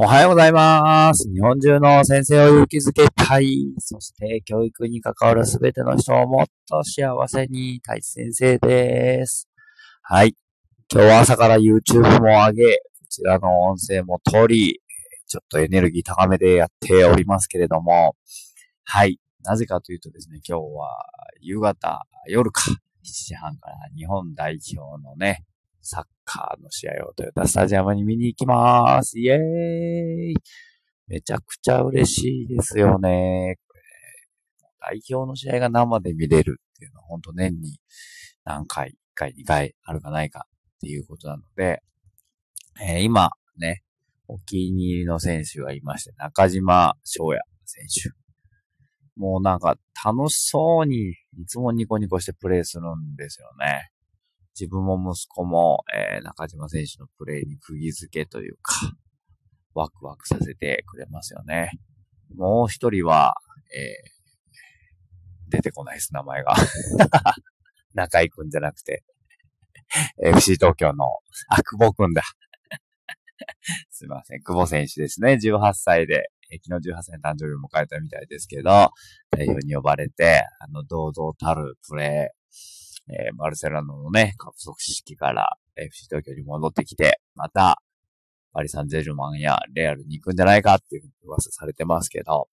[0.00, 1.28] おはようございます。
[1.28, 3.66] 日本中の先生を勇気づけたい。
[3.78, 9.48] そして教育に関わるすべての人をもっと幸せに、太一先生です。
[10.02, 10.36] はい。
[10.88, 12.80] 今日は朝から YouTube も上げ、こ
[13.10, 14.80] ちらの音声も取り、
[15.26, 18.14] ちょっとエネルギー高めでやっておりますけれども、
[18.84, 19.18] はい。
[19.42, 21.06] なぜかというとですね、今日は
[21.40, 25.44] 夕方、夜か、7時半から日本代表のね、
[25.90, 29.18] サッカーの試合をトヨタスタジアムに見に行きます。
[29.18, 29.38] イエー
[30.32, 30.34] イ
[31.06, 33.56] めちゃくちゃ嬉しいですよね。
[33.66, 33.80] これ
[34.80, 37.80] 代表の試合が生で見れるっていうのは本当年に
[38.44, 41.82] 何回、1回、2回あるかないかっていうことなので、
[42.82, 43.82] えー今ね、
[44.26, 48.10] お気に入りの選手がいまして、中島翔也選手。
[49.16, 53.90] もうなんか楽しそうにいつもニコニコしてプレーするんですよね。
[54.58, 58.74] 自分も息子も、えー中島選手のプレーに釘付けというか、
[59.74, 61.70] ワクワクさせてくれますよね。
[62.34, 63.34] もう一人は、
[63.74, 64.18] えー
[65.50, 66.54] 出てこないです、名前が。
[67.94, 69.02] 中井くんじゃなくて、
[70.22, 71.06] FC 東京の、
[71.48, 72.22] あ、久保くんだ。
[73.90, 75.38] すいません、久保選手ですね。
[75.42, 76.30] 18歳で、
[76.66, 78.90] 昨日18歳の誕生日を迎えたみたいですけど、
[79.30, 82.38] 代表に呼ばれて、あの、堂々たるプレー、
[83.10, 87.80] えーバルセロナのね、過不足式から FC 東京に戻ってきて、また、
[88.52, 92.48] パリ・サンジェルマンやレアルに行くんじゃないかっていう噂されてますけど、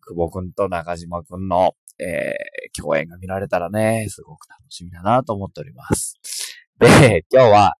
[0.00, 6.20] 久保くんと中島くんの、えー共演が見られたらね、すごく楽しみだなと思っております。
[6.78, 7.74] で、今日は、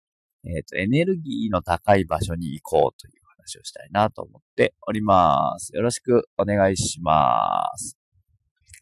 [0.44, 5.74] えっ、と、エネルギーの高い場所に行こうという話をしたいなと思っております。
[5.74, 7.96] よろしくお願いします。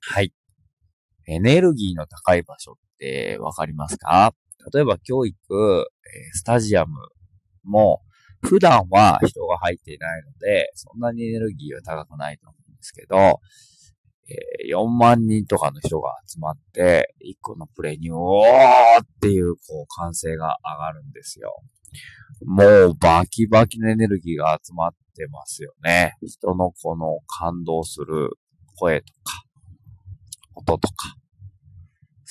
[0.00, 0.32] はい。
[1.26, 4.34] エネルギーの高い場所ってわかりますか？
[4.72, 5.36] 例えば教育、
[6.32, 6.94] スタジアム
[7.64, 8.02] も
[8.42, 13.40] 普段は人が入っていないので、そんなにエネルギーは高くないと思うんですけど、
[14.30, 21.62] え4万人とかの人が集まって、1個のプレイにおーっていう、こう、歓声が上がるんですよ。
[22.44, 26.12] もうバキバキのエネルギーが集まってますよね。
[26.22, 28.32] 人のこの感動する
[28.76, 29.42] 声とか、
[30.54, 31.17] 音とか。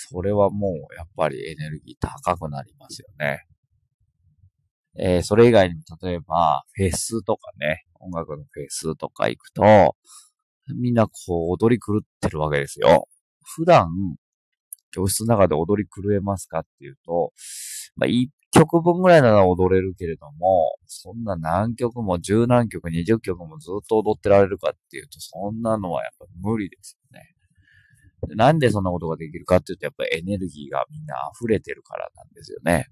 [0.09, 3.45] それはもうやっぱりエネルギー高くなりますよね。
[4.99, 9.95] えーそれ以外にも例えばフェスとかね、音楽のフェスとか行くと、
[10.75, 13.07] みんなこう踊り狂ってるわけですよ。
[13.43, 13.87] 普段、
[14.91, 17.31] 教室の中で踊り狂えますかっていうと、
[17.95, 27.36] まあ、1曲分ぐらいなら踊れるけれども、そんな何曲も十何曲、20曲もずっと踊ってられるかっていうと、そんなのはやっぱ無理ですよね。
[28.35, 32.87] なんでそんなことができるかっていうと、やっぱりエネルギーがみんな溢れてるからなんですよね。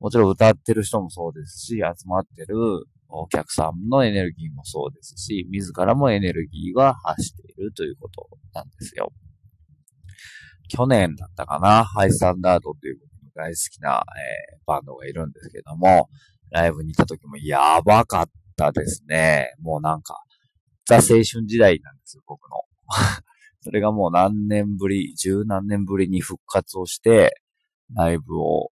[0.00, 2.56] もちろん歌ってる人もそうですし、集まってる
[3.08, 9.12] お客さんのエネルギーもそうですし、自らもエネルギーが発しているということなんですよ。
[10.68, 16.08] 去年だったかな、ハイスタンダードという僕の大好きな、えーバンドがいるんですけども、
[16.50, 19.52] ライブに行った時もやばかったですね。
[19.60, 20.22] もうなんか、
[20.86, 22.62] ザ青春時代なんですよ、僕の。
[23.64, 27.40] それがもう何年ぶり、十何年ぶりに復活をして、
[27.94, 28.70] ライブを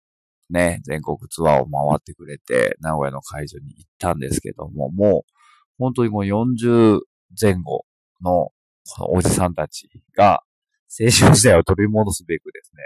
[0.51, 5.33] ね、全国ツアーを回ってくれて、名古屋の会場に行ったんですけども、もう、
[5.79, 7.01] 本当にもう40
[7.41, 7.87] 前後
[8.21, 8.53] の
[8.91, 10.43] このおじさんたちが、
[11.01, 12.83] 青春時代を取り戻すべくですね、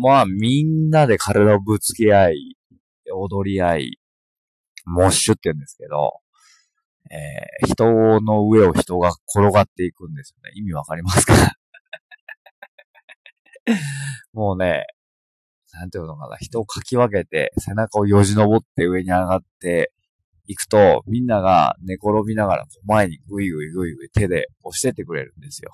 [0.00, 2.56] まあみんなで体をぶつけ合い、
[3.12, 3.98] 踊り合い、
[4.86, 6.12] モッシュって言うんですけど、
[7.10, 10.50] えー人の上を人が転がっていくんですよね。
[10.54, 11.34] 意味わかりますか？
[14.32, 14.84] もうね、
[15.72, 19.92] なんていうのかな、人をかき分けて、背中をよじ登って上に上がって
[20.46, 25.70] いくと、みんなが寝転びながら前にぐいぐいぐいぐい手で押してってくれるんですよ。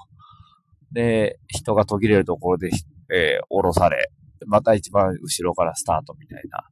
[0.92, 2.70] で、人が途切れるところで、
[3.12, 4.10] えー降ろされ、
[4.46, 6.64] また一番後ろからスタートみたいな、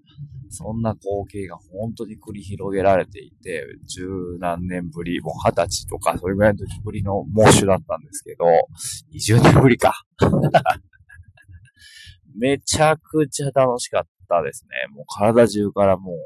[0.50, 4.08] そんな光景が本当に繰り広げられていて、十
[4.38, 8.44] 何年ぶり、もう二十歳とか、それぐらいの時ぶりの猛暑だったんですけど、
[9.14, 10.04] 20年ぶりか。
[12.38, 14.94] めちゃくちゃ楽しかったですね。
[14.94, 16.16] もう体中からもう、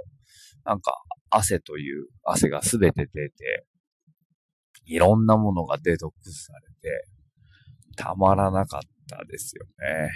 [0.64, 3.66] なんか汗という汗がすべて出て、
[4.84, 7.06] いろんなものがデトックスされて、
[7.96, 10.10] たまらなかったですよね。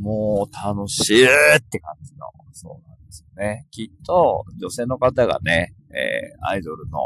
[0.00, 3.66] もう楽しいって感じの、そうなんですよね。
[3.70, 6.98] きっと女性の方がね、えーアイドルの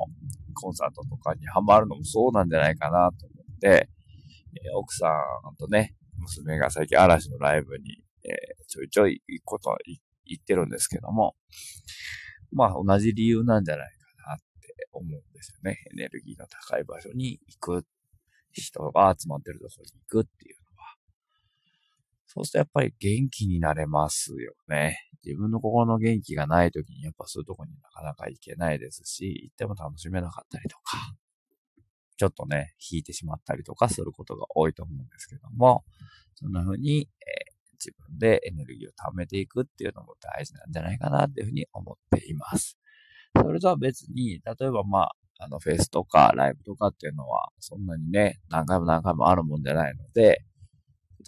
[0.55, 3.89] コンサートとかにハマるのもそうなんじゃないかなと思って、
[4.55, 11.35] えー奥さんとね、娘が最近嵐のライブに、えーちょいちょい行くことはい言ってるんですけども、
[12.53, 14.39] まあ同じ理由なんじゃないかな
[14.93, 15.79] 思うんですよね。
[15.93, 17.87] エネルギーの高い場所に行く。
[18.53, 20.58] 人が集まってるところに行くっていう。
[22.39, 24.99] そうするとやっぱり元気になれますよね。
[25.25, 31.15] 自分の心の元気がない時にやっぱそういうとこになかなか行けないですし、行っても楽しめなかったりとか、
[32.17, 35.85] ちょっとね、引いてしまったりとかすることが多いと思うんですけども、
[36.37, 37.09] そんな風に、えー、
[37.75, 42.79] 自分でエネルギーを貯めていくっていうのも大事なんじゃないかなっていうふうに思っています。
[43.37, 50.45] それとは別に、例えばまあ、あの、フェスとかライブとかっていうのは、そんなにね、何回も何回もあるもんじゃないので、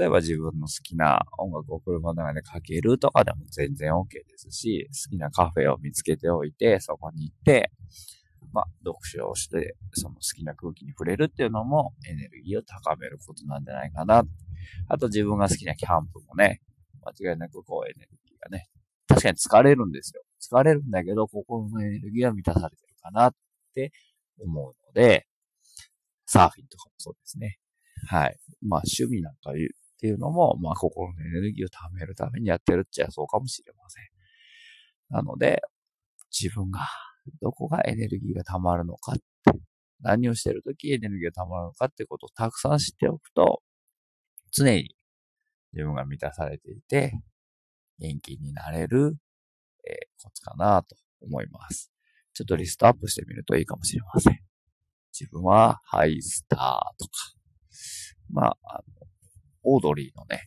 [0.00, 7.70] 例えば自分の好きな音楽を車の中でかけるとかでも全然 OK ですし、好きなカフェを見つけておいて、そこに行って、
[8.50, 14.24] まあ、読書をして、その好きな空気に触れるっていうのもエネルギーを高めることなんじゃないかな。
[14.88, 16.62] あと自分が好きなキャンプもね、
[17.04, 18.70] 間違いなくこうエネルギーがね、
[19.06, 20.22] 確かに疲れるんですよ。
[20.40, 23.34] 疲れるんだけど、心のエネルギーは満たされてるかなっ
[23.74, 23.92] て
[24.38, 25.26] 思うので、
[26.24, 27.58] サーフィンとかもそうですね。
[28.06, 28.38] はい。
[28.62, 29.52] まあ趣味なんか
[30.00, 34.04] っていうのも、まあ心のエネルギーを貯めるためにやってるっちゃそうかもしれません。
[35.10, 35.60] なので、
[36.32, 36.80] 自分が
[37.42, 39.22] どこがエネルギーが溜まるのかって、
[40.00, 43.60] 何をしてるときエネルギーが溜まるのかってことをたくさん知っておくと、
[44.52, 44.96] 常に
[45.74, 47.12] 自分が満たされていて、
[47.98, 49.18] 元気になれる、
[49.86, 51.92] えー、コツかなと思います。
[52.32, 54.40] ちょっとリストアップしてみるといいかもしれません。
[55.12, 56.58] 自分はハイスター
[56.98, 57.10] とか、
[58.30, 59.09] まあ、あの、
[59.62, 60.46] オードリーのね、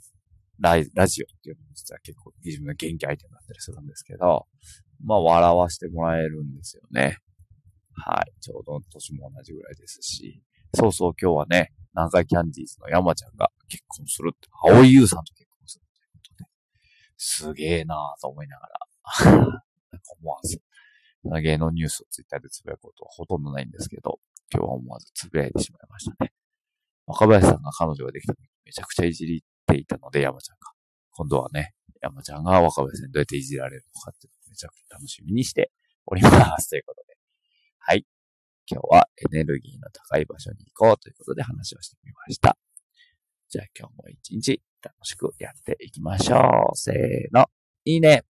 [0.59, 4.47] ライラジオっていうのも実は結構自分の元気アイテムだったりするんですけど、
[5.03, 7.17] まあ笑わしてもらえるんですよね。
[7.95, 8.31] はい。
[8.41, 10.41] ちょうど年も同じぐらいですし。
[10.75, 16.49] そうそう今日はね、南海キャンディーズの山ちゃんが結婚するって、青井優さんと結婚するということで、
[17.17, 19.63] すげえなぁと思いながら、
[20.19, 20.61] 思わず、
[21.41, 24.19] 芸能ニュースをツイッターでつぶやくことはほとんどないんですけど、
[24.51, 26.33] 今日は思わずつぶやいてしまいましたね。
[27.05, 30.71] 若林さんが彼女ができた時めちゃくちゃいじりっていたので、山ちゃんが。
[31.11, 35.71] 今度はね、山ちゃんが若林さんにどうやっていじられるのかってめちゃくちゃ楽しみにして
[36.05, 36.69] おります。
[36.69, 37.17] ということで。
[37.79, 38.05] はい。
[38.69, 42.57] 今日はエネルギーの高い場所に行こうということで話をしてみました。
[43.49, 46.75] じゃあ今日も一日楽しくやっていきましょう。
[46.75, 47.45] せーの。
[47.85, 48.23] いいね。